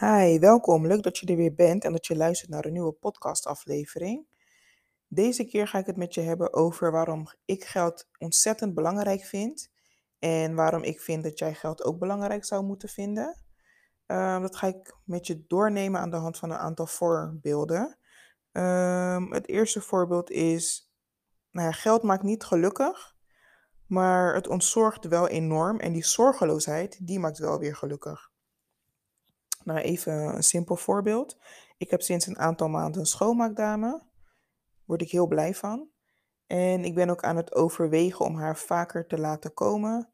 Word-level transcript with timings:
Hi, 0.00 0.38
welkom. 0.38 0.86
Leuk 0.86 1.02
dat 1.02 1.18
je 1.18 1.26
er 1.26 1.36
weer 1.36 1.54
bent 1.54 1.84
en 1.84 1.92
dat 1.92 2.06
je 2.06 2.16
luistert 2.16 2.50
naar 2.50 2.64
een 2.64 2.72
nieuwe 2.72 2.92
podcastaflevering. 2.92 4.26
Deze 5.08 5.44
keer 5.44 5.68
ga 5.68 5.78
ik 5.78 5.86
het 5.86 5.96
met 5.96 6.14
je 6.14 6.20
hebben 6.20 6.52
over 6.54 6.90
waarom 6.90 7.26
ik 7.44 7.64
geld 7.64 8.08
ontzettend 8.18 8.74
belangrijk 8.74 9.24
vind 9.24 9.70
en 10.18 10.54
waarom 10.54 10.82
ik 10.82 11.00
vind 11.00 11.22
dat 11.22 11.38
jij 11.38 11.54
geld 11.54 11.84
ook 11.84 11.98
belangrijk 11.98 12.44
zou 12.44 12.64
moeten 12.64 12.88
vinden. 12.88 13.42
Ehm, 14.06 14.40
dat 14.40 14.56
ga 14.56 14.66
ik 14.66 14.96
met 15.04 15.26
je 15.26 15.44
doornemen 15.46 16.00
aan 16.00 16.10
de 16.10 16.16
hand 16.16 16.38
van 16.38 16.50
een 16.50 16.58
aantal 16.58 16.86
voorbeelden. 16.86 17.98
Ehm, 18.52 19.32
het 19.32 19.48
eerste 19.48 19.80
voorbeeld 19.80 20.30
is, 20.30 20.92
nou 21.50 21.66
ja, 21.66 21.72
geld 21.72 22.02
maakt 22.02 22.22
niet 22.22 22.44
gelukkig, 22.44 23.16
maar 23.86 24.34
het 24.34 24.48
ontzorgt 24.48 25.04
wel 25.04 25.28
enorm 25.28 25.80
en 25.80 25.92
die 25.92 26.04
zorgeloosheid, 26.04 27.06
die 27.06 27.18
maakt 27.18 27.38
wel 27.38 27.58
weer 27.58 27.76
gelukkig. 27.76 28.30
Nou, 29.68 29.80
even 29.80 30.12
een 30.12 30.42
simpel 30.42 30.76
voorbeeld. 30.76 31.36
Ik 31.76 31.90
heb 31.90 32.02
sinds 32.02 32.26
een 32.26 32.38
aantal 32.38 32.68
maanden 32.68 33.00
een 33.00 33.06
schoonmaakdame. 33.06 34.02
Word 34.84 35.02
ik 35.02 35.10
heel 35.10 35.26
blij 35.26 35.54
van. 35.54 35.88
En 36.46 36.84
ik 36.84 36.94
ben 36.94 37.10
ook 37.10 37.22
aan 37.22 37.36
het 37.36 37.54
overwegen 37.54 38.24
om 38.24 38.36
haar 38.36 38.56
vaker 38.56 39.06
te 39.06 39.18
laten 39.18 39.54
komen. 39.54 40.08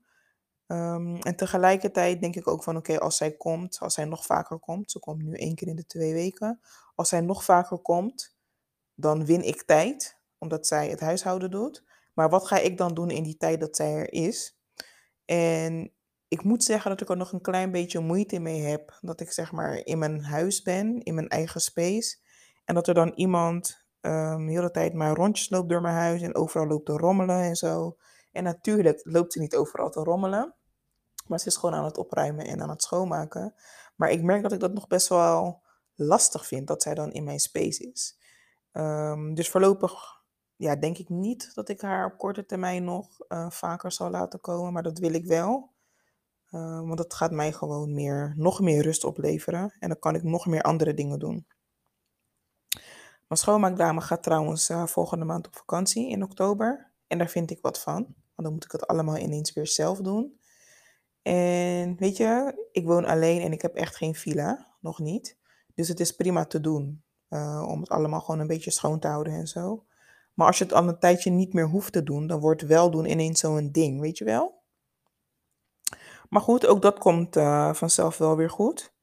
Ehm, 0.66 1.16
en 1.16 1.36
tegelijkertijd 1.36 2.20
denk 2.20 2.36
ik 2.36 2.48
ook 2.48 2.62
van 2.62 2.76
oké, 2.76 2.98
als 2.98 3.16
zij 3.16 3.32
komt, 3.32 3.78
als 3.80 3.94
zij 3.94 4.04
nog 4.04 4.26
vaker 4.26 4.58
komt, 4.58 4.90
ze 4.90 4.98
komt 4.98 5.22
nu 5.22 5.32
één 5.32 5.54
keer 5.54 5.68
in 5.68 5.76
de 5.76 5.86
twee 5.86 6.12
weken. 6.12 6.60
Als 6.94 7.08
zij 7.08 7.20
nog 7.20 7.44
vaker 7.44 7.78
komt, 7.78 8.36
dan 8.94 9.24
win 9.24 9.42
ik 9.46 9.62
tijd, 9.62 10.18
omdat 10.38 10.66
zij 10.66 10.88
het 10.88 11.00
huishouden 11.00 11.50
doet. 11.50 11.84
Maar 12.14 12.30
wat 12.30 12.46
ga 12.46 12.58
ik 12.58 12.78
dan 12.78 12.94
doen 12.94 13.10
in 13.10 13.22
die 13.22 13.36
tijd 13.36 13.60
dat 13.60 13.76
zij 13.76 13.94
er 13.94 14.12
is? 14.12 14.58
En 15.24 15.92
ik 16.28 16.44
moet 16.44 16.64
zeggen 16.64 16.90
dat 16.90 17.00
ik 17.00 17.08
er 17.08 17.16
nog 17.16 17.32
een 17.32 17.40
klein 17.40 17.70
beetje 17.70 18.00
moeite 18.00 18.38
mee 18.38 18.62
heb. 18.62 18.98
Dat 19.00 19.20
ik 19.20 19.32
zeg 19.32 19.52
maar 19.52 19.76
in 19.76 19.98
mijn 19.98 20.24
huis 20.24 20.62
ben, 20.62 21.02
in 21.02 21.14
mijn 21.14 21.28
eigen 21.28 21.60
space. 21.60 22.16
En 22.64 22.74
dat 22.74 22.88
er 22.88 22.94
dan 22.94 23.12
iemand 23.14 23.86
um, 24.00 24.46
de 24.46 24.52
hele 24.52 24.70
tijd 24.70 24.94
maar 24.94 25.14
rondjes 25.14 25.50
loopt 25.50 25.68
door 25.68 25.80
mijn 25.80 25.94
huis 25.94 26.22
en 26.22 26.34
overal 26.34 26.66
loopt 26.66 26.86
te 26.86 26.92
rommelen 26.92 27.40
en 27.40 27.56
zo. 27.56 27.96
En 28.32 28.44
natuurlijk 28.44 29.00
loopt 29.02 29.32
ze 29.32 29.38
niet 29.40 29.56
overal 29.56 29.90
te 29.90 30.00
rommelen. 30.00 30.54
Maar 31.26 31.40
ze 31.40 31.46
is 31.46 31.56
gewoon 31.56 31.74
aan 31.74 31.84
het 31.84 31.98
opruimen 31.98 32.46
en 32.46 32.62
aan 32.62 32.70
het 32.70 32.82
schoonmaken. 32.82 33.54
Maar 33.96 34.10
ik 34.10 34.22
merk 34.22 34.42
dat 34.42 34.52
ik 34.52 34.60
dat 34.60 34.74
nog 34.74 34.86
best 34.86 35.08
wel 35.08 35.62
lastig 35.94 36.46
vind 36.46 36.66
dat 36.66 36.82
zij 36.82 36.94
dan 36.94 37.12
in 37.12 37.24
mijn 37.24 37.38
space 37.38 37.90
is. 37.90 38.18
Um, 38.72 39.34
dus 39.34 39.50
voorlopig 39.50 40.22
ja, 40.56 40.76
denk 40.76 40.98
ik 40.98 41.08
niet 41.08 41.54
dat 41.54 41.68
ik 41.68 41.80
haar 41.80 42.06
op 42.06 42.18
korte 42.18 42.46
termijn 42.46 42.84
nog 42.84 43.08
uh, 43.28 43.50
vaker 43.50 43.92
zal 43.92 44.10
laten 44.10 44.40
komen. 44.40 44.72
Maar 44.72 44.82
dat 44.82 44.98
wil 44.98 45.14
ik 45.14 45.26
wel. 45.26 45.73
Uh, 46.54 46.80
want 46.80 46.96
dat 46.96 47.14
gaat 47.14 47.30
mij 47.30 47.52
gewoon 47.52 47.94
meer, 47.94 48.34
nog 48.36 48.60
meer 48.60 48.82
rust 48.82 49.04
opleveren. 49.04 49.74
En 49.78 49.88
dan 49.88 49.98
kan 49.98 50.14
ik 50.14 50.22
nog 50.22 50.46
meer 50.46 50.62
andere 50.62 50.94
dingen 50.94 51.18
doen. 51.18 51.46
Mijn 53.28 53.40
schoonmaakdame 53.40 54.00
gaat 54.00 54.22
trouwens 54.22 54.70
uh, 54.70 54.86
volgende 54.86 55.24
maand 55.24 55.46
op 55.46 55.56
vakantie 55.56 56.08
in 56.08 56.22
oktober. 56.22 56.92
En 57.06 57.18
daar 57.18 57.28
vind 57.28 57.50
ik 57.50 57.58
wat 57.60 57.80
van. 57.80 57.94
Want 58.04 58.14
dan 58.34 58.52
moet 58.52 58.64
ik 58.64 58.72
het 58.72 58.86
allemaal 58.86 59.16
ineens 59.16 59.52
weer 59.52 59.66
zelf 59.66 59.98
doen. 60.00 60.40
En 61.22 61.96
weet 61.96 62.16
je, 62.16 62.66
ik 62.72 62.84
woon 62.84 63.04
alleen 63.04 63.40
en 63.40 63.52
ik 63.52 63.62
heb 63.62 63.74
echt 63.74 63.96
geen 63.96 64.14
villa. 64.14 64.66
Nog 64.80 64.98
niet. 64.98 65.38
Dus 65.74 65.88
het 65.88 66.00
is 66.00 66.12
prima 66.12 66.44
te 66.44 66.60
doen. 66.60 67.02
Uh, 67.30 67.66
om 67.68 67.80
het 67.80 67.88
allemaal 67.88 68.20
gewoon 68.20 68.40
een 68.40 68.46
beetje 68.46 68.70
schoon 68.70 68.98
te 68.98 69.08
houden 69.08 69.32
en 69.32 69.46
zo. 69.46 69.84
Maar 70.34 70.46
als 70.46 70.58
je 70.58 70.64
het 70.64 70.72
al 70.72 70.88
een 70.88 70.98
tijdje 70.98 71.30
niet 71.30 71.52
meer 71.52 71.68
hoeft 71.68 71.92
te 71.92 72.02
doen, 72.02 72.26
dan 72.26 72.40
wordt 72.40 72.62
wel 72.62 72.90
doen 72.90 73.10
ineens 73.10 73.40
zo'n 73.40 73.72
ding, 73.72 74.00
weet 74.00 74.18
je 74.18 74.24
wel? 74.24 74.53
Maar 76.28 76.42
goed, 76.42 76.66
ook 76.66 76.82
dat 76.82 76.98
komt 76.98 77.36
uh, 77.36 77.74
vanzelf 77.74 78.18
wel 78.18 78.36
weer 78.36 78.50
goed. 78.50 78.94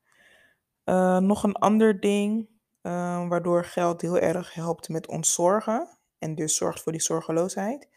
Uh, 0.85 1.17
nog 1.17 1.43
een 1.43 1.55
ander 1.55 1.99
ding 1.99 2.49
uh, 2.81 3.27
waardoor 3.27 3.65
geld 3.65 4.01
heel 4.01 4.17
erg 4.17 4.53
helpt 4.53 4.89
met 4.89 5.07
ontzorgen 5.07 5.97
en 6.17 6.35
dus 6.35 6.55
zorgt 6.55 6.81
voor 6.81 6.91
die 6.91 7.01
zorgeloosheid, 7.01 7.89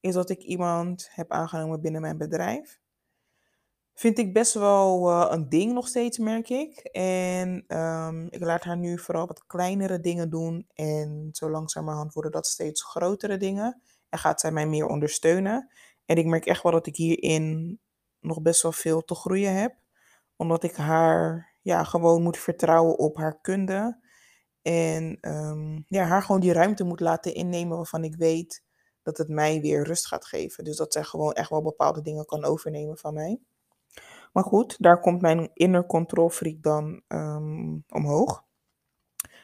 is 0.00 0.14
dat 0.14 0.30
ik 0.30 0.42
iemand 0.42 1.08
heb 1.10 1.30
aangenomen 1.30 1.80
binnen 1.80 2.00
mijn 2.00 2.18
bedrijf. 2.18 2.80
Vind 3.94 4.18
ik 4.18 4.32
best 4.32 4.54
wel 4.54 5.12
een 5.32 5.48
ding 5.48 5.72
nog 5.72 5.88
steeds, 5.88 6.18
merk 6.18 6.48
ik. 6.48 6.78
En 6.92 7.78
um, 7.78 8.26
ik 8.30 8.40
laat 8.40 8.62
haar 8.62 8.76
nu 8.76 8.98
vooral 8.98 9.26
wat 9.26 9.46
kleinere 9.46 10.00
dingen 10.00 10.30
doen. 10.30 10.66
En 10.74 11.28
zo 11.32 11.50
langzamerhand 11.50 12.12
worden 12.12 12.32
dat 12.32 12.46
steeds 12.46 12.82
grotere 12.82 13.36
dingen. 13.36 13.82
En 14.08 14.18
gaat 14.18 14.40
zij 14.40 14.50
mij 14.52 14.66
meer 14.66 14.86
ondersteunen. 14.86 15.72
En 16.06 16.16
ik 16.16 16.26
merk 16.26 16.46
echt 16.46 16.62
wel 16.62 16.72
dat 16.72 16.86
ik 16.86 16.96
hierin 16.96 17.80
nog 18.26 18.42
best 18.42 18.62
wel 18.62 18.72
veel 18.72 19.04
te 19.04 19.14
groeien 19.14 19.54
heb. 19.54 19.74
Omdat 20.36 20.62
ik 20.62 20.76
haar 20.76 21.54
ja, 21.60 21.84
gewoon 21.84 22.22
moet 22.22 22.38
vertrouwen 22.38 22.98
op 22.98 23.16
haar 23.16 23.40
kunde. 23.40 24.04
En 24.62 25.18
um, 25.20 25.84
ja, 25.88 26.04
haar 26.04 26.22
gewoon 26.22 26.40
die 26.40 26.52
ruimte 26.52 26.84
moet 26.84 27.00
laten 27.00 27.34
innemen 27.34 27.76
waarvan 27.76 28.04
ik 28.04 28.16
weet 28.16 28.64
dat 29.02 29.18
het 29.18 29.28
mij 29.28 29.60
weer 29.60 29.84
rust 29.84 30.06
gaat 30.06 30.26
geven. 30.26 30.64
Dus 30.64 30.76
dat 30.76 30.92
zij 30.92 31.02
gewoon 31.04 31.32
echt 31.32 31.50
wel 31.50 31.62
bepaalde 31.62 32.02
dingen 32.02 32.24
kan 32.26 32.44
overnemen 32.44 32.98
van 32.98 33.14
mij. 33.14 33.40
Maar 34.32 34.44
goed, 34.44 34.76
daar 34.78 35.00
komt 35.00 35.20
mijn 35.20 35.50
inner 35.52 35.86
control 35.86 36.28
freak 36.28 36.62
dan 36.62 37.02
um, 37.08 37.84
omhoog. 37.88 38.44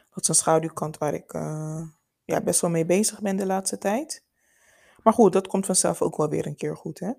Dat 0.09 0.21
is 0.21 0.27
een 0.27 0.35
schaduwkant 0.35 0.97
waar 0.97 1.13
ik 1.13 1.33
uh, 1.33 1.81
ja, 2.23 2.41
best 2.41 2.61
wel 2.61 2.69
mee 2.69 2.85
bezig 2.85 3.21
ben 3.21 3.35
de 3.35 3.45
laatste 3.45 3.77
tijd. 3.77 4.23
Maar 5.03 5.13
goed, 5.13 5.33
dat 5.33 5.47
komt 5.47 5.65
vanzelf 5.65 6.01
ook 6.01 6.17
wel 6.17 6.29
weer 6.29 6.47
een 6.47 6.55
keer 6.55 6.77
goed, 6.77 6.99
hè? 6.99 7.11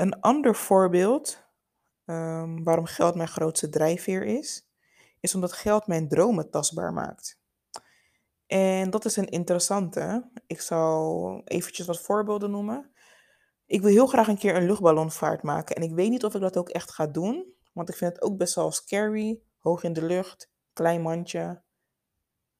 Een 0.00 0.20
ander 0.20 0.56
voorbeeld 0.56 1.44
um, 2.04 2.64
waarom 2.64 2.84
geld 2.84 3.14
mijn 3.14 3.28
grootste 3.28 3.68
drijfveer 3.68 4.24
is, 4.24 4.68
is 5.20 5.34
omdat 5.34 5.52
geld 5.52 5.86
mijn 5.86 6.08
dromen 6.08 6.50
tastbaar 6.50 6.92
maakt. 6.92 7.40
En 8.46 8.90
dat 8.90 9.04
is 9.04 9.16
een 9.16 9.28
interessante. 9.28 10.30
Ik 10.46 10.60
zal 10.60 11.40
eventjes 11.44 11.86
wat 11.86 12.00
voorbeelden 12.00 12.50
noemen. 12.50 12.90
Ik 13.66 13.80
wil 13.80 13.90
heel 13.90 14.06
graag 14.06 14.28
een 14.28 14.38
keer 14.38 14.56
een 14.56 14.66
luchtballonvaart 14.66 15.42
maken. 15.42 15.76
En 15.76 15.82
ik 15.82 15.94
weet 15.94 16.10
niet 16.10 16.24
of 16.24 16.34
ik 16.34 16.40
dat 16.40 16.56
ook 16.56 16.68
echt 16.68 16.90
ga 16.90 17.06
doen. 17.06 17.54
Want 17.72 17.88
ik 17.88 17.96
vind 17.96 18.12
het 18.12 18.22
ook 18.22 18.36
best 18.36 18.54
wel 18.54 18.72
scary. 18.72 19.40
Hoog 19.58 19.82
in 19.82 19.92
de 19.92 20.04
lucht, 20.04 20.50
klein 20.72 21.02
mandje. 21.02 21.62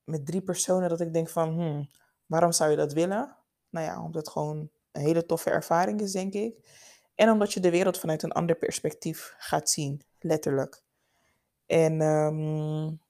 Met 0.04 0.26
drie 0.26 0.42
personen 0.42 0.88
dat 0.88 1.00
ik 1.00 1.12
denk 1.12 1.28
van, 1.28 1.52
hmm, 1.52 1.90
waarom 2.26 2.52
zou 2.52 2.70
je 2.70 2.76
dat 2.76 2.92
willen? 2.92 3.36
Nou 3.70 3.86
ja, 3.86 4.02
omdat 4.02 4.24
het 4.24 4.32
gewoon 4.32 4.70
een 4.92 5.02
hele 5.02 5.26
toffe 5.26 5.50
ervaring 5.50 6.00
is, 6.00 6.12
denk 6.12 6.32
ik. 6.32 6.88
En 7.20 7.30
omdat 7.30 7.52
je 7.52 7.60
de 7.60 7.70
wereld 7.70 7.98
vanuit 7.98 8.22
een 8.22 8.32
ander 8.32 8.56
perspectief 8.56 9.34
gaat 9.38 9.70
zien, 9.70 10.02
letterlijk. 10.20 10.82
En 11.66 12.00
um, 12.00 13.00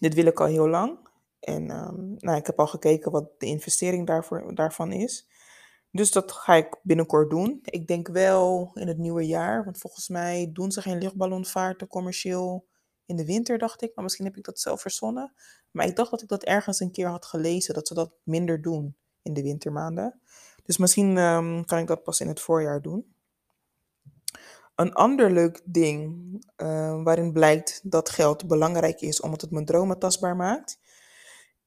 dit 0.00 0.14
wil 0.14 0.26
ik 0.26 0.40
al 0.40 0.46
heel 0.46 0.68
lang. 0.68 0.98
En 1.40 1.70
um, 1.70 2.14
nou, 2.18 2.36
ik 2.36 2.46
heb 2.46 2.58
al 2.58 2.66
gekeken 2.66 3.10
wat 3.10 3.40
de 3.40 3.46
investering 3.46 4.06
daarvoor, 4.06 4.54
daarvan 4.54 4.92
is. 4.92 5.28
Dus 5.90 6.12
dat 6.12 6.32
ga 6.32 6.54
ik 6.54 6.76
binnenkort 6.82 7.30
doen. 7.30 7.58
Ik 7.64 7.86
denk 7.86 8.08
wel 8.08 8.70
in 8.74 8.88
het 8.88 8.98
nieuwe 8.98 9.26
jaar, 9.26 9.64
want 9.64 9.78
volgens 9.78 10.08
mij 10.08 10.50
doen 10.52 10.70
ze 10.70 10.82
geen 10.82 10.98
luchtballonvaarten 10.98 11.86
commercieel 11.86 12.66
in 13.06 13.16
de 13.16 13.24
winter, 13.24 13.58
dacht 13.58 13.82
ik. 13.82 13.94
Maar 13.94 14.04
misschien 14.04 14.24
heb 14.24 14.36
ik 14.36 14.44
dat 14.44 14.60
zelf 14.60 14.80
verzonnen. 14.80 15.32
Maar 15.70 15.86
ik 15.86 15.96
dacht 15.96 16.10
dat 16.10 16.22
ik 16.22 16.28
dat 16.28 16.44
ergens 16.44 16.80
een 16.80 16.92
keer 16.92 17.08
had 17.08 17.26
gelezen, 17.26 17.74
dat 17.74 17.88
ze 17.88 17.94
dat 17.94 18.12
minder 18.22 18.62
doen 18.62 18.96
in 19.22 19.32
de 19.32 19.42
wintermaanden. 19.42 20.20
Dus 20.64 20.76
misschien 20.76 21.16
um, 21.16 21.64
kan 21.64 21.78
ik 21.78 21.86
dat 21.86 22.02
pas 22.02 22.20
in 22.20 22.28
het 22.28 22.40
voorjaar 22.40 22.82
doen. 22.82 23.16
Een 24.78 24.94
ander 24.94 25.30
leuk 25.30 25.60
ding 25.64 26.14
uh, 26.56 27.02
waarin 27.02 27.32
blijkt 27.32 27.80
dat 27.82 28.08
geld 28.08 28.46
belangrijk 28.46 29.00
is 29.00 29.20
omdat 29.20 29.40
het 29.40 29.50
mijn 29.50 29.64
dromen 29.64 29.98
tastbaar 29.98 30.36
maakt, 30.36 30.78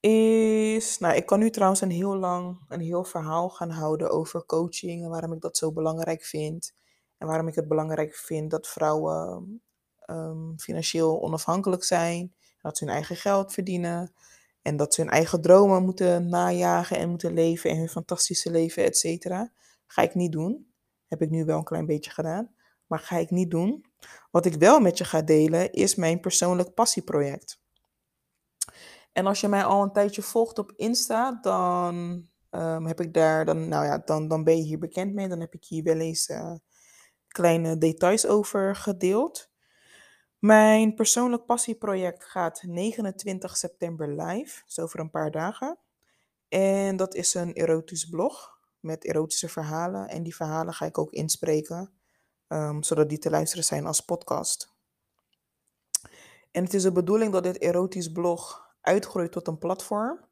is, 0.00 0.98
nou 0.98 1.14
ik 1.14 1.26
kan 1.26 1.38
nu 1.38 1.50
trouwens 1.50 1.80
een 1.80 1.90
heel 1.90 2.16
lang, 2.16 2.58
een 2.68 2.80
heel 2.80 3.04
verhaal 3.04 3.50
gaan 3.50 3.70
houden 3.70 4.10
over 4.10 4.46
coaching 4.46 5.04
en 5.04 5.10
waarom 5.10 5.32
ik 5.32 5.40
dat 5.40 5.56
zo 5.56 5.72
belangrijk 5.72 6.24
vind. 6.24 6.74
En 7.18 7.26
waarom 7.26 7.48
ik 7.48 7.54
het 7.54 7.68
belangrijk 7.68 8.14
vind 8.14 8.50
dat 8.50 8.68
vrouwen 8.68 9.62
um, 10.06 10.58
financieel 10.58 11.22
onafhankelijk 11.22 11.84
zijn, 11.84 12.34
dat 12.60 12.78
ze 12.78 12.84
hun 12.84 12.94
eigen 12.94 13.16
geld 13.16 13.52
verdienen 13.52 14.12
en 14.62 14.76
dat 14.76 14.94
ze 14.94 15.00
hun 15.00 15.10
eigen 15.10 15.40
dromen 15.40 15.82
moeten 15.82 16.28
najagen 16.28 16.96
en 16.96 17.08
moeten 17.08 17.32
leven 17.32 17.70
en 17.70 17.76
hun 17.76 17.88
fantastische 17.88 18.50
leven, 18.50 18.84
et 18.84 18.98
cetera. 18.98 19.52
Ga 19.86 20.02
ik 20.02 20.14
niet 20.14 20.32
doen. 20.32 20.72
Heb 21.08 21.22
ik 21.22 21.30
nu 21.30 21.44
wel 21.44 21.58
een 21.58 21.64
klein 21.64 21.86
beetje 21.86 22.10
gedaan 22.10 22.54
maar 22.92 23.00
ga 23.00 23.16
ik 23.16 23.30
niet 23.30 23.50
doen. 23.50 23.84
Wat 24.30 24.46
ik 24.46 24.54
wel 24.54 24.80
met 24.80 24.98
je 24.98 25.04
ga 25.04 25.22
delen 25.22 25.72
is 25.72 25.94
mijn 25.94 26.20
persoonlijk 26.20 26.74
passieproject. 26.74 27.60
En 29.12 29.26
als 29.26 29.40
je 29.40 29.48
mij 29.48 29.64
al 29.64 29.82
een 29.82 29.92
tijdje 29.92 30.22
volgt 30.22 30.58
op 30.58 30.72
Insta, 30.76 31.38
dan 31.40 31.94
um, 32.50 32.86
heb 32.86 33.00
ik 33.00 33.14
daar, 33.14 33.44
dan, 33.44 33.68
nou 33.68 33.84
ja, 33.84 33.98
dan, 33.98 34.28
dan 34.28 34.44
ben 34.44 34.56
je 34.56 34.62
hier 34.62 34.78
bekend 34.78 35.14
mee. 35.14 35.28
Dan 35.28 35.40
heb 35.40 35.54
ik 35.54 35.64
hier 35.64 35.82
wel 35.82 35.98
eens 35.98 36.28
uh, 36.28 36.54
kleine 37.28 37.78
details 37.78 38.26
over 38.26 38.76
gedeeld. 38.76 39.50
Mijn 40.38 40.94
persoonlijk 40.94 41.46
passieproject 41.46 42.24
gaat 42.24 42.62
29 42.62 43.56
september 43.56 44.22
live, 44.22 44.62
dus 44.66 44.78
over 44.78 45.00
een 45.00 45.10
paar 45.10 45.30
dagen. 45.30 45.78
En 46.48 46.96
dat 46.96 47.14
is 47.14 47.34
een 47.34 47.52
erotisch 47.52 48.08
blog 48.08 48.58
met 48.80 49.04
erotische 49.04 49.48
verhalen. 49.48 50.08
En 50.08 50.22
die 50.22 50.34
verhalen 50.34 50.74
ga 50.74 50.86
ik 50.86 50.98
ook 50.98 51.12
inspreken 51.12 52.01
um, 52.52 52.82
zodat 52.82 53.08
die 53.08 53.18
te 53.18 53.30
luisteren 53.30 53.64
zijn 53.64 53.86
als 53.86 54.00
podcast. 54.00 54.74
En 56.50 56.64
het 56.64 56.74
is 56.74 56.82
de 56.82 56.92
bedoeling 56.92 57.32
dat 57.32 57.42
dit 57.42 57.58
erotisch 57.58 58.12
blog 58.12 58.66
uitgroeit 58.80 59.32
tot 59.32 59.46
een 59.46 59.58
platform. 59.58 60.28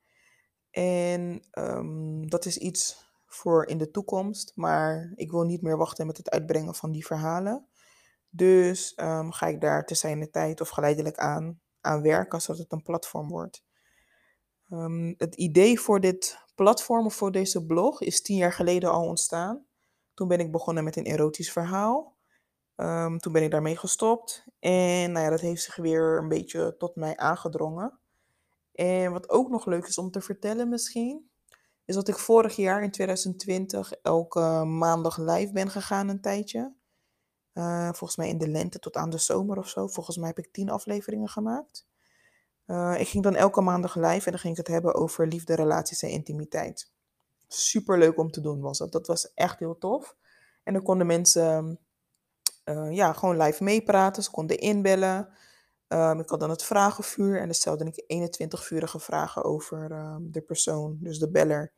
En 0.70 1.43
ehm, 1.50 2.26
dat 2.26 2.44
is 2.44 2.58
iets 2.58 3.08
voor 3.26 3.67
in 3.67 3.78
de 3.78 3.90
toekomst, 3.90 4.52
maar 4.55 5.12
ik 5.14 5.31
wil 5.31 5.43
niet 5.43 5.62
meer 5.62 5.76
wachten 5.76 6.06
met 6.06 6.17
het 6.17 6.31
uitbrengen 6.31 6.75
van 6.75 6.93
die 6.93 7.06
verhalen. 7.06 7.69
Dus 8.31 8.94
ehm, 8.94 9.31
ga 9.31 9.46
ik 9.46 9.61
daar 9.61 9.87
te 9.87 9.94
zijn 9.94 10.31
tijd 10.31 10.61
of 10.61 10.69
geleidelijk 10.69 11.16
aan, 11.16 11.61
aan 11.81 12.02
werken, 12.02 12.40
zodat 12.40 12.62
het 12.62 12.73
een 12.73 12.82
platform 12.82 13.28
wordt. 13.28 13.64
Ehm, 14.69 15.14
het 15.16 15.34
idee 15.34 15.81
voor 15.81 16.00
dit 16.00 16.38
platform 16.55 17.06
of 17.06 17.14
voor 17.14 17.32
deze 17.32 17.66
blog 17.66 18.00
is 18.00 18.23
tien 18.23 18.37
jaar 18.37 18.52
geleden 18.52 18.90
al 18.90 19.06
ontstaan. 19.06 19.66
Toen 20.20 20.28
ben 20.28 20.40
ik 20.40 20.52
begonnen 20.52 20.84
met 20.84 20.96
een 20.96 21.05
erotisch 21.05 21.52
verhaal. 21.52 22.17
Ehm, 22.76 23.19
toen 23.19 23.32
ben 23.32 23.43
ik 23.43 23.50
daarmee 23.50 23.76
gestopt. 23.76 24.44
En 24.58 25.12
nou 25.12 25.25
ja, 25.25 25.31
dat 25.31 25.40
heeft 25.40 25.62
zich 25.62 25.76
weer 25.76 26.19
een 26.19 26.28
beetje 26.28 26.75
tot 26.78 26.96
mij 26.96 27.17
aangedrongen. 27.17 27.99
En 28.72 29.12
wat 29.12 29.31
ook 29.31 29.49
nog 29.49 29.67
leuk 29.67 29.87
is 29.87 29.99
om 29.99 30.11
te 30.11 30.20
vertellen 30.20 30.69
misschien, 30.69 31.31
is 31.84 31.94
dat 31.94 32.08
ik 32.08 32.19
vorig 32.19 32.56
jaar 32.56 32.82
in 32.82 32.90
2020 32.90 33.93
elke 33.93 34.64
maandag 34.64 35.19
live 35.19 35.52
ben 35.52 35.70
gegaan 35.70 36.08
een 36.08 36.20
tijdje. 36.20 36.75
Uh, 37.55 37.84
volgens 37.84 38.16
mij 38.16 38.28
in 38.28 38.38
de 38.38 38.49
lente 38.49 38.78
tot 38.78 38.96
aan 38.96 39.11
de 39.11 39.19
zomer 39.19 39.58
of 39.58 39.69
zo. 39.69 39.87
Volgens 39.87 40.16
mij 40.16 40.28
heb 40.28 40.38
ik 40.38 40.52
tien 40.52 40.70
afleveringen 40.70 41.28
gemaakt. 41.28 41.87
Uh, 42.66 43.00
ik 43.00 43.08
ging 43.08 43.23
dan 43.23 43.34
elke 43.34 43.61
maandag 43.61 43.94
live 43.94 44.25
en 44.25 44.31
dan 44.31 44.40
ging 44.40 44.52
ik 44.58 44.66
het 44.66 44.75
hebben 44.75 44.94
over 44.94 45.26
liefde, 45.26 45.55
relaties 45.55 46.02
en 46.02 46.11
intimiteit. 46.11 46.93
Super 47.52 47.99
leuk 47.99 48.19
om 48.19 48.31
te 48.31 48.41
doen 48.41 48.61
was 48.61 48.79
dat. 48.79 48.93
Dat 48.93 49.06
was 49.06 49.35
echt 49.35 49.58
heel 49.58 49.79
tof. 49.79 50.17
En 50.62 50.73
dan 50.73 50.82
konden 50.82 51.06
mensen 51.06 51.79
uh, 52.64 52.93
ja, 52.93 53.12
gewoon 53.12 53.37
live 53.37 53.64
meepraten. 53.64 54.23
Ze 54.23 54.31
konden 54.31 54.58
inbellen. 54.58 55.29
Um, 55.88 56.20
ik 56.20 56.29
had 56.29 56.41
dan 56.41 56.50
het 56.50 56.62
vragenvuur 56.62 57.38
en 57.38 57.44
dan 57.44 57.55
stelde 57.55 57.85
ik 57.85 58.05
21 58.06 58.64
vurige 58.64 58.99
vragen 58.99 59.44
over 59.44 59.93
um, 59.93 60.32
de 60.32 60.41
persoon, 60.41 60.99
dus 61.00 61.19
de 61.19 61.31
beller 61.31 61.73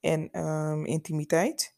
en 0.00 0.40
um, 0.46 0.84
intimiteit. 0.84 1.74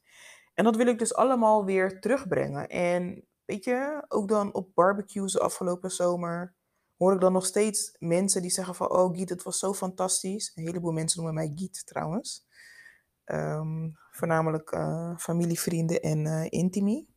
En 0.54 0.64
dat 0.64 0.76
wil 0.76 0.86
ik 0.86 0.98
dus 0.98 1.14
allemaal 1.14 1.64
weer 1.64 2.00
terugbrengen. 2.00 2.68
En 2.68 3.24
weet 3.44 3.64
je, 3.64 4.04
ook 4.08 4.28
dan 4.28 4.54
op 4.54 4.74
barbecues 4.74 5.38
afgelopen 5.38 5.90
zomer 5.90 6.54
hoor 6.96 7.14
ik 7.14 7.20
dan 7.20 7.32
nog 7.32 7.46
steeds 7.46 7.96
mensen 7.98 8.42
die 8.42 8.50
zeggen 8.50 8.74
van, 8.74 8.90
oh 8.90 9.16
Giet, 9.16 9.28
het 9.28 9.42
was 9.42 9.58
zo 9.58 9.74
fantastisch. 9.74 10.52
Een 10.54 10.66
heleboel 10.66 10.92
mensen 10.92 11.22
noemen 11.22 11.44
mij 11.44 11.52
Giet 11.56 11.86
trouwens. 11.86 12.46
Voornamelijk 14.10 14.72
uh, 14.72 15.16
familie, 15.16 15.60
vrienden 15.60 16.00
en 16.00 16.24
uh, 16.24 16.46
intimie. 16.48 17.08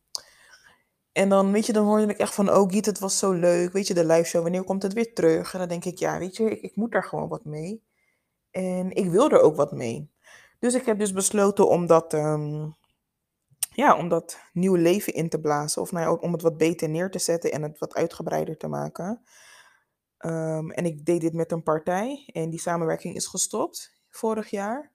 En 1.12 1.28
dan, 1.28 1.52
weet 1.52 1.66
je, 1.66 1.72
dan 1.72 1.84
hoorde 1.84 2.06
ik 2.06 2.18
echt 2.18 2.34
van, 2.34 2.50
oh 2.50 2.70
Giet, 2.70 2.86
het 2.86 2.98
was 2.98 3.18
zo 3.18 3.32
leuk. 3.32 3.72
Weet 3.72 3.86
je, 3.86 3.94
de 3.94 4.06
live 4.06 4.24
show, 4.24 4.42
wanneer 4.42 4.64
komt 4.64 4.82
het 4.82 4.92
weer 4.92 5.14
terug? 5.14 5.52
En 5.52 5.58
dan 5.58 5.68
denk 5.68 5.84
ik, 5.84 5.98
ja, 5.98 6.18
weet 6.18 6.36
je, 6.36 6.50
ik, 6.50 6.60
ik 6.60 6.76
moet 6.76 6.92
daar 6.92 7.04
gewoon 7.04 7.28
wat 7.28 7.44
mee. 7.44 7.82
En 8.50 8.90
ik 8.90 9.10
wil 9.10 9.30
er 9.30 9.40
ook 9.40 9.56
wat 9.56 9.72
mee. 9.72 10.10
Dus 10.58 10.74
ik 10.74 10.86
heb 10.86 10.98
dus 10.98 11.12
besloten 11.12 11.68
om 11.68 11.86
dat, 11.86 12.14
ehm, 12.14 12.70
ja, 13.72 13.96
om 13.96 14.08
dat 14.08 14.38
nieuw 14.52 14.74
leven 14.74 15.14
in 15.14 15.28
te 15.28 15.40
blazen. 15.40 15.82
Of 15.82 15.92
nou 15.92 16.04
ja, 16.04 16.12
om 16.12 16.32
het 16.32 16.42
wat 16.42 16.56
beter 16.56 16.88
neer 16.88 17.10
te 17.10 17.18
zetten 17.18 17.52
en 17.52 17.62
het 17.62 17.78
wat 17.78 17.94
uitgebreider 17.94 18.56
te 18.56 18.68
maken. 18.68 19.22
Ehm, 20.18 20.70
en 20.70 20.84
ik 20.84 21.04
deed 21.04 21.20
dit 21.20 21.32
met 21.32 21.52
een 21.52 21.62
partij 21.62 22.28
en 22.32 22.50
die 22.50 22.60
samenwerking 22.60 23.14
is 23.14 23.26
gestopt 23.26 24.02
vorig 24.08 24.50
jaar. 24.50 24.91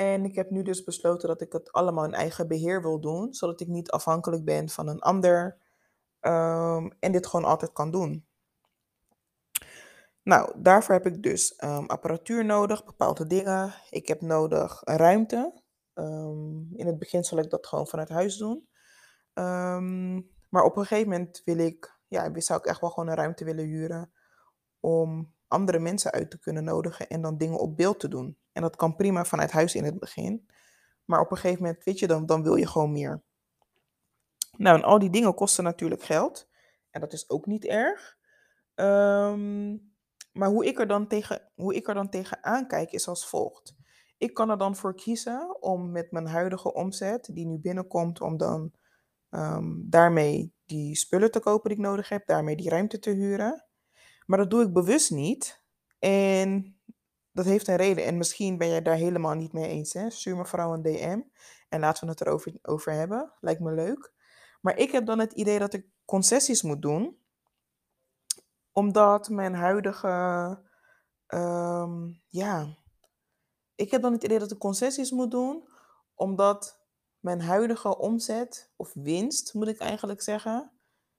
En 0.00 0.24
ik 0.24 0.34
heb 0.34 0.50
nu 0.50 0.62
dus 0.62 0.84
besloten 0.84 1.28
dat 1.28 1.40
ik 1.40 1.52
het 1.52 1.72
allemaal 1.72 2.04
in 2.04 2.14
eigen 2.14 2.48
beheer 2.48 2.82
wil 2.82 3.00
doen, 3.00 3.34
zodat 3.34 3.60
ik 3.60 3.68
niet 3.68 3.90
afhankelijk 3.90 4.44
ben 4.44 4.68
van 4.68 4.88
een 4.88 5.00
ander 5.00 5.58
um, 6.20 6.92
en 6.98 7.12
dit 7.12 7.26
gewoon 7.26 7.44
altijd 7.44 7.72
kan 7.72 7.90
doen. 7.90 8.26
Nou, 10.22 10.52
daarvoor 10.62 10.94
heb 10.94 11.06
ik 11.06 11.22
dus 11.22 11.62
um, 11.64 11.86
apparatuur 11.86 12.44
nodig, 12.44 12.84
bepaalde 12.84 13.26
dingen. 13.26 13.74
Ik 13.90 14.08
heb 14.08 14.20
nodig 14.20 14.80
ruimte. 14.84 15.62
Um, 15.94 16.68
in 16.76 16.86
het 16.86 16.98
begin 16.98 17.24
zal 17.24 17.38
ik 17.38 17.50
dat 17.50 17.66
gewoon 17.66 17.86
vanuit 17.86 18.08
huis 18.08 18.36
doen. 18.36 18.68
maar 20.48 20.64
op 20.64 20.76
een 20.76 20.86
gegeven 20.86 21.10
moment 21.10 21.42
wil 21.44 21.58
ik, 21.58 21.98
ja, 22.08 22.40
zou 22.40 22.60
ik 22.60 22.66
echt 22.66 22.80
wel 22.80 22.90
gewoon 22.90 23.08
een 23.08 23.16
ruimte 23.16 23.44
willen 23.44 23.64
huren 23.64 24.12
om 24.80 25.34
andere 25.50 25.78
mensen 25.78 26.10
uit 26.10 26.30
te 26.30 26.38
kunnen 26.38 26.64
nodigen 26.64 27.08
en 27.08 27.22
dan 27.22 27.36
dingen 27.36 27.58
op 27.58 27.76
beeld 27.76 28.00
te 28.00 28.08
doen. 28.08 28.36
En 28.52 28.62
dat 28.62 28.76
kan 28.76 28.96
prima 28.96 29.24
vanuit 29.24 29.50
huis 29.50 29.74
in 29.74 29.84
het 29.84 29.98
begin. 29.98 30.48
Maar 31.04 31.20
op 31.20 31.30
een 31.30 31.36
gegeven 31.36 31.62
moment, 31.62 31.84
weet 31.84 31.98
je, 31.98 32.06
dan, 32.06 32.26
dan 32.26 32.42
wil 32.42 32.54
je 32.54 32.66
gewoon 32.66 32.92
meer. 32.92 33.22
Nou, 34.56 34.76
en 34.76 34.84
al 34.84 34.98
die 34.98 35.10
dingen 35.10 35.34
kosten 35.34 35.64
natuurlijk 35.64 36.02
geld. 36.02 36.48
En 36.90 37.00
dat 37.00 37.12
is 37.12 37.30
ook 37.30 37.46
niet 37.46 37.64
erg. 37.64 38.18
Ehm, 38.74 39.76
maar 40.32 40.48
hoe 40.48 40.66
ik, 40.66 40.78
er 40.78 40.86
dan 40.86 41.06
tegen, 41.06 41.50
hoe 41.54 41.74
ik 41.74 41.88
er 41.88 41.94
dan 41.94 42.08
tegen 42.08 42.44
aankijk 42.44 42.92
is 42.92 43.08
als 43.08 43.28
volgt. 43.28 43.74
Ik 44.18 44.34
kan 44.34 44.50
er 44.50 44.58
dan 44.58 44.76
voor 44.76 44.94
kiezen 44.94 45.62
om 45.62 45.90
met 45.90 46.10
mijn 46.10 46.26
huidige 46.26 46.74
omzet, 46.74 47.30
die 47.32 47.46
nu 47.46 47.58
binnenkomt, 47.58 48.20
om 48.20 48.36
dan 48.36 48.72
ehm, 49.30 49.74
daarmee 49.76 50.54
die 50.64 50.96
spullen 50.96 51.30
te 51.30 51.40
kopen 51.40 51.68
die 51.68 51.78
ik 51.78 51.84
nodig 51.84 52.08
heb, 52.08 52.26
daarmee 52.26 52.56
die 52.56 52.70
ruimte 52.70 52.98
te 52.98 53.10
huren. 53.10 53.69
Maar 54.30 54.38
dat 54.38 54.50
doe 54.50 54.62
ik 54.62 54.72
bewust 54.72 55.10
niet. 55.10 55.62
En 55.98 56.76
dat 57.32 57.44
heeft 57.44 57.68
een 57.68 57.76
reden. 57.76 58.04
En 58.04 58.16
misschien 58.16 58.58
ben 58.58 58.68
jij 58.68 58.82
daar 58.82 58.96
helemaal 58.96 59.34
niet 59.34 59.52
mee 59.52 59.68
eens. 59.68 59.92
Hè? 59.92 60.10
Stuur 60.10 60.36
me 60.36 60.46
vooral 60.46 60.72
een 60.72 60.82
DM. 60.82 61.20
En 61.68 61.80
laten 61.80 62.04
we 62.04 62.10
het 62.10 62.20
erover 62.20 62.52
over 62.62 62.92
hebben. 62.92 63.32
Lijkt 63.40 63.60
me 63.60 63.72
leuk. 63.72 64.12
Maar 64.60 64.76
ik 64.76 64.90
heb 64.90 65.06
dan 65.06 65.18
het 65.18 65.32
idee 65.32 65.58
dat 65.58 65.72
ik 65.72 65.86
concessies 66.04 66.62
moet 66.62 66.82
doen. 66.82 67.18
Omdat 68.72 69.28
mijn 69.28 69.54
huidige. 69.54 70.58
Um, 71.28 72.22
ja. 72.28 72.76
Ik 73.74 73.90
heb 73.90 74.02
dan 74.02 74.12
het 74.12 74.24
idee 74.24 74.38
dat 74.38 74.50
ik 74.50 74.58
concessies 74.58 75.10
moet 75.10 75.30
doen. 75.30 75.68
Omdat 76.14 76.80
mijn 77.18 77.40
huidige 77.40 77.98
omzet, 77.98 78.72
of 78.76 78.92
winst 78.94 79.54
moet 79.54 79.68
ik 79.68 79.78
eigenlijk 79.78 80.22
zeggen, 80.22 80.70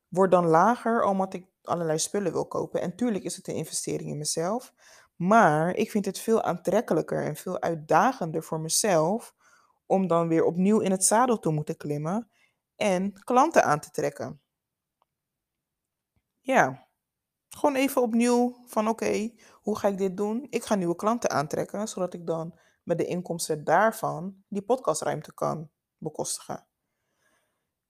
wordt 0.07 0.31
dan 0.31 0.45
lager 0.45 1.03
omdat 1.03 1.33
ik 1.33 1.50
allerlei 1.63 1.99
spullen 1.99 2.31
wil 2.31 2.47
kopen. 2.47 2.81
En 2.81 2.95
tuurlijk 2.95 3.23
is 3.23 3.35
het 3.35 3.47
een 3.47 3.55
investering 3.55 4.09
in 4.09 4.17
mezelf. 4.17 4.73
Maar 5.15 5.75
ik 5.75 5.91
vind 5.91 6.05
het 6.05 6.19
veel 6.19 6.41
aantrekkelijker 6.43 7.25
en 7.25 7.35
veel 7.35 7.61
uitdagender 7.61 8.43
voor 8.43 8.59
mezelf 8.59 9.35
om 9.85 10.07
dan 10.07 10.27
weer 10.27 10.43
opnieuw 10.43 10.79
in 10.79 10.91
het 10.91 11.05
zadel 11.05 11.39
te 11.39 11.49
moeten 11.49 11.77
klimmen 11.77 12.29
en 12.75 13.13
klanten 13.23 13.63
aan 13.63 13.79
te 13.79 13.91
trekken. 13.91 14.41
Ja, 16.39 16.87
gewoon 17.49 17.75
even 17.75 18.01
opnieuw 18.01 18.63
van 18.65 18.87
oké, 18.87 19.31
hoe 19.61 19.77
ga 19.77 19.87
ik 19.87 19.97
dit 19.97 20.18
doen? 20.18 20.47
Ik 20.49 20.63
ga 20.63 20.75
nieuwe 20.75 20.95
klanten 20.95 21.30
aantrekken, 21.30 21.87
zodat 21.87 22.13
ik 22.13 22.27
dan 22.27 22.59
met 22.83 22.97
de 22.97 23.06
inkomsten 23.06 23.63
daarvan 23.63 24.44
die 24.47 24.61
podcastruimte 24.61 25.33
kan 25.33 25.69
bekostigen. 25.97 26.70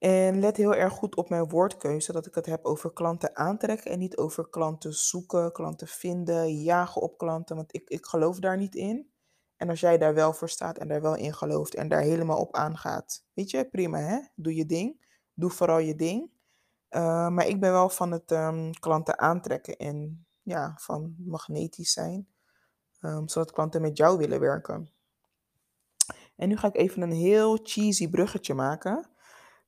En 0.02 0.40
let 0.40 0.56
heel 0.56 0.74
erg 0.74 0.92
goed 0.92 1.16
op 1.16 1.28
mijn 1.28 1.48
woordkeuze, 1.48 2.12
dat 2.12 2.26
ik 2.26 2.34
het 2.34 2.46
heb 2.46 2.64
over 2.64 2.92
klanten 2.92 3.36
aantrekken 3.36 3.90
en 3.90 3.98
niet 3.98 4.16
over 4.16 4.48
klanten 4.48 4.92
zoeken, 4.92 5.52
klanten 5.52 5.86
vinden, 5.86 6.62
jagen 6.62 7.02
op 7.02 7.18
klanten, 7.18 7.56
want 7.56 7.74
ik, 7.74 7.88
ik 7.88 8.06
geloof 8.06 8.38
daar 8.38 8.56
niet 8.56 8.74
in. 8.74 9.10
En 9.56 9.68
als 9.68 9.80
jij 9.80 9.98
daar 9.98 10.14
wel 10.14 10.32
voor 10.32 10.48
staat 10.48 10.78
en 10.78 10.88
daar 10.88 11.02
wel 11.02 11.16
in 11.16 11.34
gelooft 11.34 11.74
en 11.74 11.88
daar 11.88 12.00
helemaal 12.00 12.40
op 12.40 12.54
aangaat, 12.54 13.24
weet 13.32 13.50
je, 13.50 13.68
prima 13.68 13.98
hè, 13.98 14.18
doe 14.34 14.54
je 14.54 14.66
ding, 14.66 15.06
doe 15.34 15.50
vooral 15.50 15.78
je 15.78 15.94
ding. 15.94 16.30
Uh, 16.90 17.28
maar 17.28 17.46
ik 17.46 17.60
ben 17.60 17.72
wel 17.72 17.88
van 17.88 18.12
het 18.12 18.30
um, 18.30 18.70
klanten 18.80 19.18
aantrekken 19.18 19.76
en 19.76 20.26
ja, 20.42 20.74
van 20.76 21.14
magnetisch 21.18 21.92
zijn, 21.92 22.28
um, 23.00 23.28
zodat 23.28 23.52
klanten 23.52 23.80
met 23.80 23.96
jou 23.96 24.18
willen 24.18 24.40
werken. 24.40 24.90
En 26.36 26.48
nu 26.48 26.56
ga 26.56 26.68
ik 26.68 26.76
even 26.76 27.02
een 27.02 27.12
heel 27.12 27.58
cheesy 27.62 28.10
bruggetje 28.10 28.54
maken. 28.54 29.10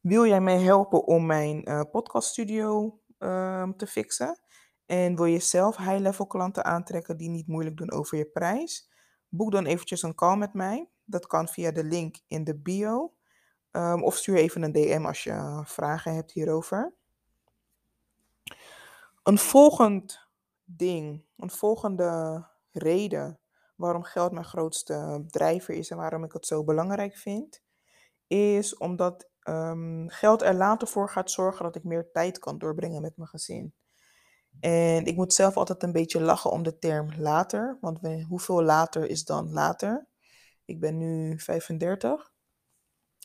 Wil 0.04 0.26
jij 0.26 0.40
mij 0.40 0.60
helpen 0.60 1.04
om 1.06 1.26
mijn 1.26 1.68
uh, 1.68 1.80
podcaststudio 1.90 3.00
uh, 3.18 3.68
te 3.76 3.86
fixen? 3.86 4.40
En 4.86 5.16
wil 5.16 5.24
je 5.24 5.38
zelf 5.38 5.76
high-level 5.76 6.26
klanten 6.26 6.64
aantrekken 6.64 7.16
die 7.16 7.28
niet 7.28 7.46
moeilijk 7.46 7.76
doen 7.76 7.92
over 7.92 8.18
je 8.18 8.24
prijs? 8.24 8.90
Boek 9.28 9.52
dan 9.52 9.66
eventjes 9.66 10.02
een 10.02 10.14
call 10.14 10.36
met 10.36 10.54
mij. 10.54 10.88
Dat 11.04 11.26
kan 11.26 11.48
via 11.48 11.70
de 11.70 11.84
link 11.84 12.16
in 12.26 12.44
de 12.44 12.56
bio. 12.56 13.14
Um, 13.72 14.02
of 14.02 14.16
stuur 14.16 14.36
even 14.36 14.62
een 14.62 14.72
DM 14.72 15.04
als 15.06 15.24
je 15.24 15.62
vragen 15.64 16.14
hebt 16.14 16.32
hierover. 16.32 16.94
Een 19.22 19.38
volgend 19.38 20.28
ding, 20.64 21.24
een 21.36 21.50
volgende 21.50 22.44
reden 22.70 23.38
waarom 23.76 24.02
geld 24.02 24.32
mijn 24.32 24.44
grootste 24.44 25.24
drijver 25.26 25.74
is 25.74 25.90
en 25.90 25.96
waarom 25.96 26.24
ik 26.24 26.32
het 26.32 26.46
zo 26.46 26.64
belangrijk 26.64 27.16
vind, 27.16 27.62
is 28.26 28.76
omdat 28.76 29.32
um, 29.44 30.08
geld 30.08 30.42
er 30.42 30.54
later 30.54 30.88
voor 30.88 31.08
gaat 31.08 31.30
zorgen 31.30 31.64
dat 31.64 31.76
ik 31.76 31.84
meer 31.84 32.10
tijd 32.12 32.38
kan 32.38 32.58
doorbrengen 32.58 33.02
met 33.02 33.16
mijn 33.16 33.28
gezin. 33.28 33.74
En 34.60 35.04
ik 35.04 35.16
moet 35.16 35.32
zelf 35.32 35.56
altijd 35.56 35.82
een 35.82 35.92
beetje 35.92 36.20
lachen 36.20 36.50
om 36.50 36.62
de 36.62 36.78
term 36.78 37.10
later, 37.18 37.78
want 37.80 37.98
hoeveel 38.28 38.62
later 38.62 39.08
is 39.08 39.24
dan 39.24 39.52
later? 39.52 40.06
Ik 40.64 40.80
ben 40.80 40.96
nu 40.96 41.38
35. 41.38 42.32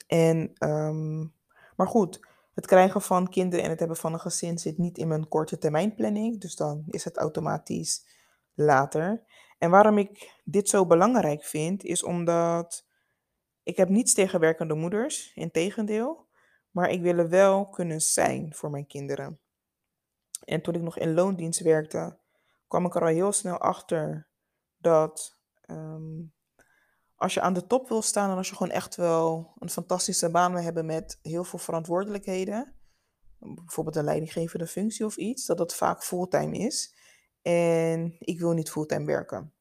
En, 0.07 0.51
um, 0.59 1.33
maar 1.75 1.87
goed, 1.87 2.27
Het 2.53 2.67
krijgen 2.67 3.01
van 3.01 3.29
kinderen 3.29 3.63
en 3.65 3.69
het 3.69 3.79
hebben 3.79 3.97
van 3.97 4.13
een 4.13 4.19
gezin 4.19 4.57
zit 4.57 4.77
niet 4.77 4.97
in 4.97 5.07
mijn 5.07 5.27
korte 5.27 5.57
termijn 5.57 5.95
planning, 5.95 6.41
dus 6.41 6.55
dan 6.55 6.83
is 6.87 7.03
het 7.03 7.17
automatisch 7.17 8.05
later. 8.53 9.23
En 9.57 9.69
waarom 9.69 9.97
ik 9.97 10.39
dit 10.43 10.69
zo 10.69 10.85
belangrijk 10.85 11.43
vind, 11.43 11.83
is 11.83 12.03
omdat 12.03 12.85
ik 13.69 13.77
heb 13.77 13.89
niets 13.89 14.13
tegen 14.13 14.39
werkende 14.39 14.73
moeders, 14.73 15.31
integendeel, 15.35 16.27
maar 16.71 16.89
ik 16.89 17.01
wil 17.01 17.17
er 17.17 17.29
wel 17.29 17.69
kunnen 17.69 18.01
zijn 18.01 18.53
voor 18.55 18.69
mijn 18.69 18.87
kinderen. 18.87 19.39
En 20.45 20.61
toen 20.61 20.73
ik 20.73 20.81
nog 20.81 20.97
in 20.97 21.13
loondienst 21.13 21.59
werkte, 21.59 22.17
kwam 22.67 22.85
ik 22.85 22.95
er 22.95 23.01
al 23.01 23.07
heel 23.07 23.31
snel 23.31 23.57
achter 23.57 24.27
dat 24.77 25.39
ehm, 25.61 26.21
als 27.15 27.33
je 27.33 27.41
aan 27.41 27.53
de 27.53 27.67
top 27.67 27.89
wil 27.89 28.01
staan 28.01 28.29
en 28.29 28.37
als 28.37 28.49
je 28.49 28.55
gewoon 28.55 28.71
echt 28.71 28.95
wel 28.95 29.53
een 29.59 29.69
fantastische 29.69 30.29
baan 30.29 30.53
wil 30.53 30.63
hebben 30.63 30.85
met 30.85 31.19
heel 31.21 31.43
veel 31.43 31.59
verantwoordelijkheden, 31.59 32.75
bijvoorbeeld 33.37 33.95
een 33.95 34.03
leidinggevende 34.03 34.67
functie 34.67 35.05
of 35.05 35.17
iets, 35.17 35.45
dat 35.45 35.57
dat 35.57 35.75
vaak 35.75 36.03
fulltime 36.03 36.57
is. 36.57 36.95
En 37.41 38.15
ik 38.19 38.39
wil 38.39 38.51
niet 38.51 38.71
fulltime 38.71 39.05
werken. 39.05 39.53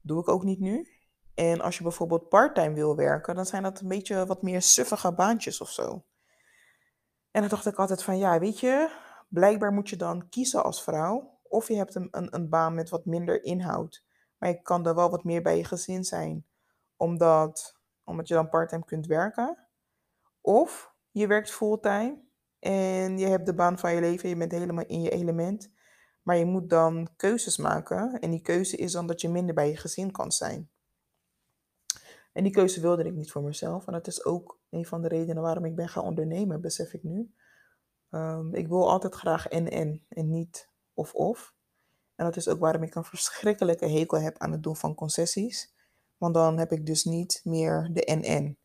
Doe 0.00 0.20
ik 0.20 0.28
ook 0.28 0.44
niet 0.44 0.60
nu. 0.60 0.93
En 1.34 1.60
als 1.60 1.76
je 1.76 1.82
bijvoorbeeld 1.82 2.28
parttime 2.28 2.74
wil 2.74 2.96
werken, 2.96 3.34
dan 3.34 3.46
zijn 3.46 3.62
dat 3.62 3.80
een 3.80 3.88
beetje 3.88 4.26
wat 4.26 4.42
meer 4.42 4.62
suffige 4.62 5.14
baantjes 5.14 5.60
of 5.60 5.70
zo. 5.70 6.04
En 7.30 7.40
dan 7.40 7.48
dacht 7.48 7.66
ik 7.66 7.76
altijd 7.76 8.02
van, 8.02 8.18
ja, 8.18 8.38
weet 8.38 8.60
je, 8.60 8.90
blijkbaar 9.28 9.72
moet 9.72 9.88
je 9.88 9.96
dan 9.96 10.28
kiezen 10.28 10.64
als 10.64 10.82
vrouw. 10.82 11.38
Of 11.42 11.68
je 11.68 11.76
hebt 11.76 11.94
een, 11.94 12.08
een, 12.10 12.48
baan 12.48 12.74
met 12.74 12.88
wat 12.88 13.04
minder 13.04 13.44
inhoud. 13.44 14.04
Maar 14.38 14.48
je 14.48 14.62
kan 14.62 14.86
er 14.86 14.94
wel 14.94 15.10
wat 15.10 15.24
meer 15.24 15.42
bij 15.42 15.56
je 15.56 15.64
gezin 15.64 16.04
zijn. 16.04 16.46
Omdat, 16.96 17.78
omdat 18.04 18.28
je 18.28 18.34
dan 18.34 18.48
parttime 18.48 18.84
kunt 18.84 19.06
werken. 19.06 19.58
Of 20.40 20.94
je 21.10 21.26
werkt 21.26 21.50
fulltime 21.50 22.22
en 22.58 23.18
je 23.18 23.26
hebt 23.26 23.46
de 23.46 23.54
baan 23.54 23.78
van 23.78 23.94
je 23.94 24.00
leven. 24.00 24.28
Je 24.28 24.36
bent 24.36 24.52
helemaal 24.52 24.86
in 24.86 25.02
je 25.02 25.10
element. 25.10 25.70
Maar 26.22 26.36
je 26.36 26.44
moet 26.44 26.70
dan 26.70 27.08
keuzes 27.16 27.56
maken. 27.56 28.18
En 28.20 28.30
die 28.30 28.42
keuze 28.42 28.76
is 28.76 28.92
dan 28.92 29.06
dat 29.06 29.20
je 29.20 29.28
minder 29.28 29.54
bij 29.54 29.68
je 29.68 29.76
gezin 29.76 30.10
kan 30.10 30.32
zijn. 30.32 30.70
En 32.34 32.42
die 32.42 32.52
keuze 32.52 32.80
wilde 32.80 33.04
ik 33.04 33.14
niet 33.14 33.30
voor 33.30 33.42
mezelf. 33.42 33.86
En 33.86 33.92
dat 33.92 34.06
is 34.06 34.24
ook 34.24 34.58
een 34.70 34.86
van 34.86 35.02
de 35.02 35.08
redenen 35.08 35.42
waarom 35.42 35.64
ik 35.64 35.74
ben 35.74 35.88
gaan 35.88 36.02
ondernemen, 36.02 36.60
besef 36.60 36.92
ik 36.92 37.02
nu. 37.02 37.34
Ehm, 38.10 38.54
ik 38.54 38.68
wil 38.68 38.90
altijd 38.90 39.14
graag 39.14 39.48
en-en 39.48 40.04
en 40.08 40.30
niet 40.30 40.70
of-of. 40.94 41.54
En 42.14 42.24
dat 42.24 42.36
is 42.36 42.48
ook 42.48 42.58
waarom 42.58 42.82
ik 42.82 42.94
een 42.94 43.04
verschrikkelijke 43.04 43.86
hekel 43.86 44.20
heb 44.20 44.38
aan 44.38 44.52
het 44.52 44.62
doen 44.62 44.76
van 44.76 44.94
concessies. 44.94 45.74
Want 46.16 46.34
dan 46.34 46.58
heb 46.58 46.72
ik 46.72 46.86
dus 46.86 47.04
niet 47.04 47.40
meer 47.44 47.90
de 47.92 48.04
en-en. 48.04 48.58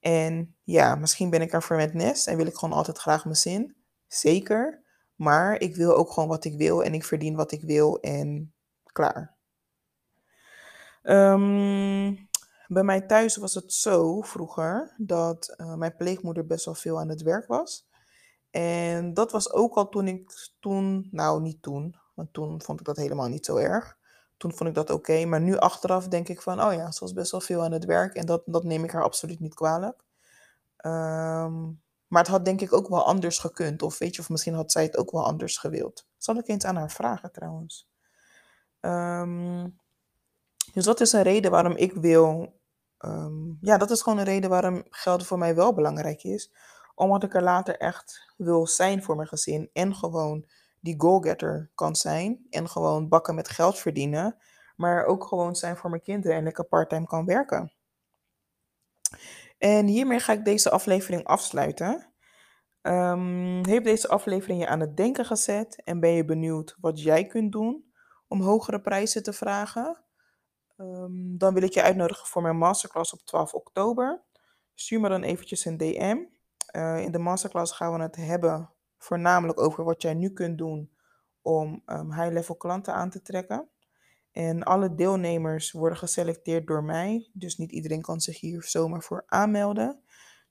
En 0.00 0.56
ja, 0.62 0.94
misschien 0.94 1.30
ben 1.30 1.42
ik 1.42 1.52
er 1.52 1.62
voor 1.62 1.76
met 1.76 1.94
nest 1.94 2.26
en 2.26 2.36
wil 2.36 2.46
ik 2.46 2.54
gewoon 2.54 2.76
altijd 2.76 2.98
graag 2.98 3.24
mijn 3.24 3.36
zin. 3.36 3.76
Zeker. 4.06 4.84
Maar 5.14 5.60
ik 5.60 5.76
wil 5.76 5.96
ook 5.96 6.10
gewoon 6.10 6.28
wat 6.28 6.44
ik 6.44 6.56
wil 6.56 6.84
en 6.84 6.94
ik 6.94 7.04
verdien 7.04 7.36
wat 7.36 7.52
ik 7.52 7.62
wil 7.62 8.00
en 8.00 8.54
klaar. 8.82 9.36
Ehm, 11.02 12.14
bij 12.68 12.82
mij 12.82 13.00
thuis 13.00 13.36
was 13.36 13.54
het 13.54 13.72
zo 13.72 14.20
vroeger 14.20 14.94
dat 14.96 15.54
uh, 15.56 15.74
mijn 15.74 15.96
pleegmoeder 15.96 16.46
best 16.46 16.64
wel 16.64 16.74
veel 16.74 17.00
aan 17.00 17.08
het 17.08 17.22
werk 17.22 17.46
was. 17.46 17.88
En 18.50 19.14
dat 19.14 19.32
was 19.32 19.52
ook 19.52 19.74
al 19.74 19.88
toen 19.88 20.08
ik 20.08 20.50
toen, 20.60 21.08
nou 21.10 21.40
niet 21.40 21.62
toen, 21.62 21.96
want 22.14 22.32
toen 22.32 22.62
vond 22.62 22.80
ik 22.80 22.86
dat 22.86 22.96
helemaal 22.96 23.28
niet 23.28 23.46
zo 23.46 23.56
erg. 23.56 23.96
Toen 24.36 24.52
vond 24.52 24.68
ik 24.68 24.74
dat 24.74 24.90
oké, 24.90 25.24
maar 25.24 25.40
nu 25.40 25.56
achteraf 25.56 26.08
denk 26.08 26.28
ik 26.28 26.42
van, 26.42 26.62
oh 26.62 26.72
ja, 26.72 26.90
ze 26.90 27.00
was 27.00 27.12
best 27.12 27.30
wel 27.30 27.40
veel 27.40 27.62
aan 27.62 27.72
het 27.72 27.84
werk 27.84 28.14
en 28.14 28.26
dat, 28.26 28.42
dat 28.44 28.64
neem 28.64 28.84
ik 28.84 28.90
haar 28.90 29.02
absoluut 29.02 29.40
niet 29.40 29.54
kwalijk. 29.54 30.04
Ehm, 30.76 31.64
maar 32.06 32.22
het 32.22 32.30
had 32.30 32.44
denk 32.44 32.60
ik 32.60 32.72
ook 32.72 32.88
wel 32.88 33.04
anders 33.04 33.38
gekund, 33.38 33.82
of 33.82 33.98
weet 33.98 34.14
je, 34.14 34.20
of 34.20 34.28
misschien 34.28 34.54
had 34.54 34.72
zij 34.72 34.82
het 34.82 34.96
ook 34.96 35.10
wel 35.10 35.24
anders 35.24 35.58
gewild. 35.58 36.06
Zal 36.16 36.36
ik 36.36 36.48
eens 36.48 36.64
aan 36.64 36.76
haar 36.76 36.90
vragen 36.90 37.32
trouwens. 37.32 37.88
Um, 38.80 39.78
dus 40.72 40.84
dat 40.84 41.00
is 41.00 41.12
een 41.12 41.22
reden 41.22 41.50
waarom 41.50 41.76
ik 41.76 41.92
wil. 41.92 42.60
Ehm, 42.98 43.50
ja, 43.60 43.78
dat 43.78 43.90
is 43.90 44.02
gewoon 44.02 44.18
een 44.18 44.24
reden 44.24 44.50
waarom 44.50 44.82
geld 44.90 45.26
voor 45.26 45.38
mij 45.38 45.54
wel 45.54 45.74
belangrijk 45.74 46.22
is. 46.22 46.52
Omdat 46.94 47.22
ik 47.22 47.34
er 47.34 47.42
later 47.42 47.76
echt 47.76 48.34
wil 48.36 48.66
zijn 48.66 49.02
voor 49.02 49.16
mijn 49.16 49.28
gezin. 49.28 49.70
En 49.72 49.94
gewoon 49.94 50.46
die 50.80 50.94
goalgetter 50.98 51.70
kan 51.74 51.96
zijn. 51.96 52.46
En 52.50 52.68
gewoon 52.68 53.08
bakken 53.08 53.34
met 53.34 53.48
geld 53.48 53.78
verdienen. 53.78 54.36
Maar 54.76 55.04
ook 55.04 55.24
gewoon 55.24 55.56
zijn 55.56 55.76
voor 55.76 55.90
mijn 55.90 56.02
kinderen 56.02 56.36
en 56.36 56.44
lekker 56.44 56.64
parttime 56.64 57.06
kan 57.06 57.24
werken. 57.24 57.72
En 59.58 59.86
hiermee 59.86 60.20
ga 60.20 60.32
ik 60.32 60.44
deze 60.44 60.70
aflevering 60.70 61.24
afsluiten. 61.24 62.12
Um, 62.82 63.66
heeft 63.66 63.84
deze 63.84 64.08
aflevering 64.08 64.60
je 64.60 64.66
aan 64.66 64.80
het 64.80 64.96
denken 64.96 65.24
gezet 65.24 65.82
en 65.84 66.00
ben 66.00 66.10
je 66.10 66.24
benieuwd 66.24 66.76
wat 66.80 67.02
jij 67.02 67.26
kunt 67.26 67.52
doen 67.52 67.92
om 68.28 68.40
hogere 68.40 68.80
prijzen 68.80 69.22
te 69.22 69.32
vragen? 69.32 70.05
Ehm, 70.76 71.36
dan 71.36 71.54
wil 71.54 71.62
ik 71.62 71.72
je 71.72 71.82
uitnodigen 71.82 72.26
voor 72.26 72.42
mijn 72.42 72.58
masterclass 72.58 73.12
op 73.12 73.20
12 73.20 73.54
oktober. 73.54 74.22
Stuur 74.74 75.00
me 75.00 75.08
dan 75.08 75.22
eventjes 75.22 75.64
een 75.64 75.76
DM. 75.76 76.18
Eh, 76.66 76.98
in 76.98 77.12
de 77.12 77.18
masterclass 77.18 77.72
gaan 77.72 77.92
we 77.92 78.02
het 78.02 78.16
hebben 78.16 78.70
voornamelijk 78.98 79.60
over 79.60 79.84
wat 79.84 80.02
jij 80.02 80.14
nu 80.14 80.30
kunt 80.30 80.58
doen 80.58 80.90
om 81.42 81.82
um, 81.86 82.12
high-level 82.12 82.56
klanten 82.56 82.94
aan 82.94 83.10
te 83.10 83.22
trekken. 83.22 83.68
En 84.32 84.62
alle 84.62 84.94
deelnemers 84.94 85.72
worden 85.72 85.98
geselecteerd 85.98 86.66
door 86.66 86.84
mij, 86.84 87.30
dus 87.32 87.56
niet 87.56 87.72
iedereen 87.72 88.02
kan 88.02 88.20
zich 88.20 88.40
hier 88.40 88.62
zomaar 88.62 89.02
voor 89.02 89.24
aanmelden. 89.26 90.00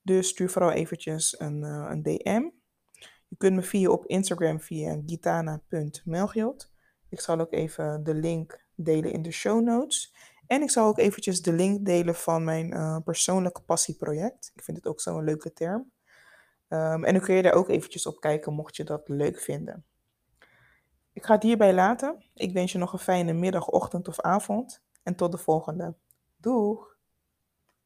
Dus 0.01 0.27
stuur 0.27 0.50
vooral 0.50 0.72
eventjes 0.72 1.39
een, 1.39 1.62
uh, 1.62 1.88
een 1.89 2.03
DM. 2.03 2.50
Je 3.27 3.36
kunt 3.38 3.55
me 3.55 3.62
via 3.62 3.89
op 3.89 4.05
Instagram 4.05 4.60
via 4.60 5.01
gitana.melgiot. 5.05 6.72
Ik 7.10 7.20
zal 7.20 7.39
ook 7.39 7.53
even 7.53 8.03
de 8.03 8.13
link 8.13 8.65
delen 8.75 9.12
in 9.12 9.22
de 9.22 9.32
show 9.32 9.63
notes. 9.63 10.13
En 10.48 10.62
ik 10.62 10.70
zal 10.70 10.88
ook 10.88 10.98
eventjes 10.98 11.41
de 11.41 11.53
link 11.53 11.86
delen 11.86 12.15
van 12.15 12.44
mijn 12.44 12.74
uh, 12.74 12.98
persoonlijke 13.03 13.62
passieproject. 13.62 14.51
Ik 14.55 14.63
vind 14.63 14.77
het 14.77 14.88
ook 14.88 15.01
zo'n 15.01 15.24
leuke 15.24 15.53
term. 15.53 15.91
Um, 16.70 17.03
en 17.03 17.13
dan 17.13 17.22
kun 17.22 17.36
je 17.36 17.41
daar 17.41 17.53
ook 17.53 17.70
eventjes 17.70 18.05
op 18.05 18.20
kijken 18.20 18.53
mocht 18.53 18.75
je 18.75 18.84
dat 18.84 19.08
leuk 19.08 19.39
vinden. 19.39 19.86
Ik 21.13 21.25
ga 21.25 21.34
het 21.34 21.44
hierbij 21.44 21.74
laten. 21.74 22.24
Ik 22.34 22.53
wens 22.53 22.72
je 22.72 22.77
nog 22.77 22.94
een 22.94 23.00
fijne 23.00 23.34
middag, 23.34 23.67
ochtend 23.67 24.08
of 24.08 24.20
avond. 24.20 24.84
En 25.03 25.15
tot 25.15 25.32
de 25.32 25.38
volgende. 25.38 25.96
Doeg! 26.38 26.95